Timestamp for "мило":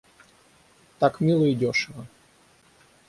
1.21-1.45